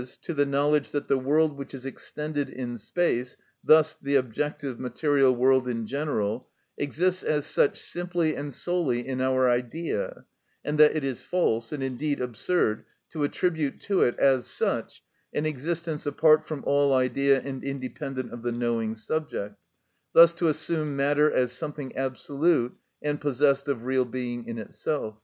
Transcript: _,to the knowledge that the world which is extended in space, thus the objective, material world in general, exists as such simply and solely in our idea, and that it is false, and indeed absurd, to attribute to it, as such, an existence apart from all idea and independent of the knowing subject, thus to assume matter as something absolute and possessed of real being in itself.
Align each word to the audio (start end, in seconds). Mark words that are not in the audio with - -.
_,to 0.22 0.32
the 0.32 0.46
knowledge 0.46 0.92
that 0.92 1.08
the 1.08 1.18
world 1.18 1.58
which 1.58 1.74
is 1.74 1.84
extended 1.84 2.48
in 2.48 2.78
space, 2.78 3.36
thus 3.62 3.94
the 4.00 4.16
objective, 4.16 4.80
material 4.80 5.36
world 5.36 5.68
in 5.68 5.86
general, 5.86 6.48
exists 6.78 7.22
as 7.22 7.44
such 7.44 7.78
simply 7.78 8.34
and 8.34 8.54
solely 8.54 9.06
in 9.06 9.20
our 9.20 9.50
idea, 9.50 10.24
and 10.64 10.78
that 10.78 10.96
it 10.96 11.04
is 11.04 11.20
false, 11.20 11.70
and 11.70 11.82
indeed 11.82 12.18
absurd, 12.18 12.82
to 13.10 13.22
attribute 13.24 13.78
to 13.78 14.00
it, 14.00 14.18
as 14.18 14.46
such, 14.46 15.02
an 15.34 15.44
existence 15.44 16.06
apart 16.06 16.46
from 16.46 16.64
all 16.64 16.94
idea 16.94 17.38
and 17.38 17.62
independent 17.62 18.32
of 18.32 18.42
the 18.42 18.52
knowing 18.52 18.94
subject, 18.94 19.54
thus 20.14 20.32
to 20.32 20.48
assume 20.48 20.96
matter 20.96 21.30
as 21.30 21.52
something 21.52 21.94
absolute 21.94 22.74
and 23.02 23.20
possessed 23.20 23.68
of 23.68 23.84
real 23.84 24.06
being 24.06 24.46
in 24.48 24.56
itself. 24.56 25.18